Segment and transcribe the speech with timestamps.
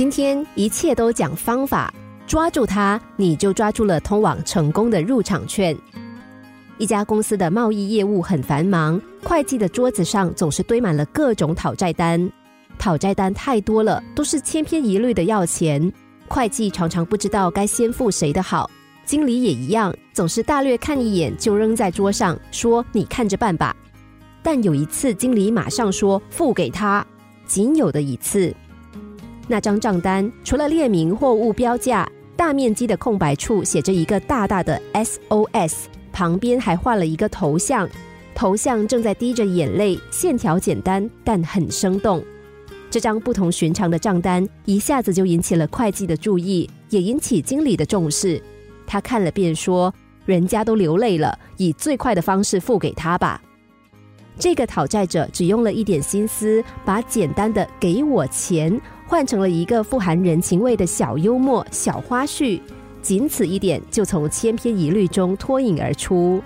[0.00, 1.92] 今天一切都讲方法，
[2.26, 5.76] 抓住它，你就抓住了通往成功的入场券。
[6.78, 12.32] 一家公司的贸易业务很繁忙，会计的桌子上总是堆满了各种讨债单，
[12.78, 15.92] 讨债单太多了，都是千篇一律的要钱。
[16.28, 18.70] 会计常常不知道该先付谁的好，
[19.04, 23.76] 经理也一样，总是大略看一眼就扔在桌上，说你看着办吧。
[24.42, 27.06] 但有一次，经理马上说付给他，
[27.44, 28.56] 仅有的一次。
[29.50, 37.88] 那张账单除了列明货物标价，大面积的空白处写着一个大大的 SOS，旁边还画了一个头像，
[38.32, 42.22] 头像正在滴着眼泪，线条简单但很生动。
[42.92, 48.40] 这张不同寻常的账单一下子就引起了会计的注意，也引起经理的重视。
[48.86, 49.92] 他看了便说
[50.24, 53.42] ：“人家都流泪了，以最快的方式付给他吧。”
[54.40, 62.58] 这个讨债者只用了一点心思，把简单的“给我钱”换成了一个富含人情味的小幽默、小花絮，
[63.02, 66.42] 仅此一点就从千篇一律中脱颖而出。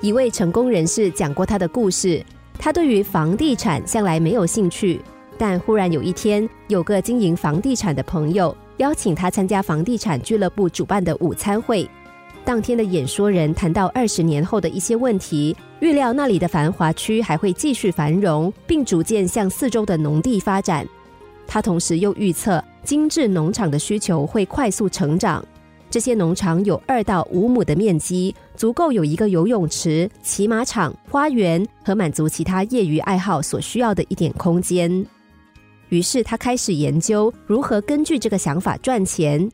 [0.00, 2.20] 一位成功人士讲过他的故事，
[2.58, 5.00] 他对于房地产向来没有兴趣，
[5.38, 11.88] 但忽然有一天，有个经营房地产的朋友邀请他参加房地产俱乐部主办的午餐会。
[12.44, 15.56] 当天的演说人谈到二十年后的一些问题。
[15.80, 20.86] 预料那里的繁华区还会继续繁荣，并逐渐向四周的农地发展。
[21.46, 25.44] 他同时又预测精致农场的需求会快速成长。
[25.90, 35.04] 这些农场有二到五亩的面积，足够有一个游泳池、骑马场、花园和满足其他业余爱好所需要的一点空间。
[35.90, 39.50] 于是他开始研究如何根据这个想法赚钱。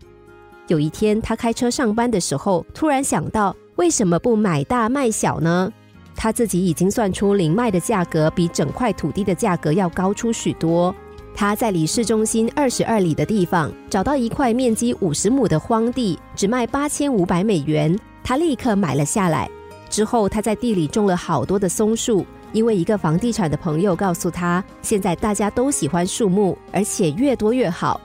[0.68, 5.72] 有一天，他开车上班的时候，突然想到：为什么不买大卖小呢？
[6.14, 10.94] 他自己已经算出零卖的价格比整块土地的价格要高出许多。
[11.34, 17.98] 他在离市中心二十二里的地方找到一块面积五十亩的荒地，只卖八千五百美元。
[18.22, 19.48] 他立刻买了下来。
[19.88, 27.98] 之后，他在地里种了好多的松树，因为一个房地产的朋友告诉他，现在大家都喜欢树木，而且越多越好。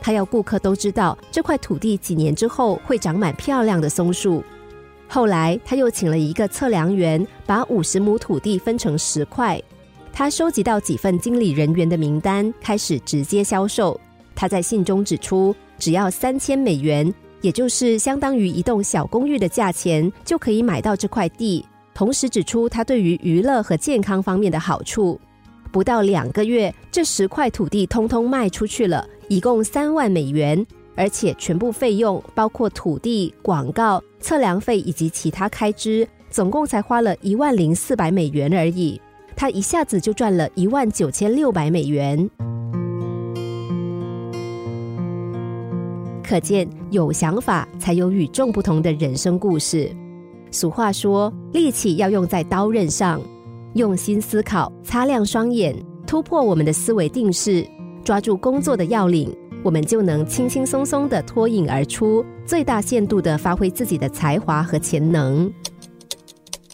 [0.00, 4.42] 他要顾客都知道这块土地几年之后会长满漂亮的松树。
[5.08, 9.60] 后来，他又请了一个测量员，把五十亩土地分成十块。
[10.12, 14.00] 他收集到几份经理人员的名单，开始直接销售。
[14.34, 21.64] 他在信中指出，只要三千美元，也就是相当于一栋小公寓的价钱，就可以买到这块地。
[21.92, 25.20] 同时指出他对于娱乐和健康方面的好处。
[25.72, 30.66] 不到两个月，这十块土地通通卖出去了，一共三万美元。
[30.96, 39.00] 而且全部费用包括土地、广告、测量费以及其他开支，总共才花了一万零四百美元而已。
[39.34, 42.28] 他一下子就赚了一万九千六百美元。
[46.22, 49.90] 可见有想法才有与众不同的人生故事。
[50.50, 53.22] 俗话说，力气要用在刀刃上，
[53.72, 55.74] 用心思考，擦亮双眼，
[56.06, 57.66] 突破我们的思维定式，
[58.10, 59.32] 抓住工作的要领。
[59.62, 65.48] 我们就能轻轻松松的脱颖而出，最大限度的发挥自己的才华和潜能。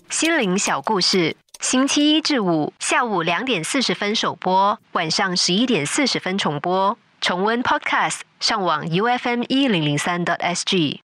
[0.09, 6.97] 心灵小故事，星期一至五下午两点四十分首播，晚上十一点四十分重播。
[7.21, 11.06] 重温 Podcast，上网 U F M 一零零三 t S G。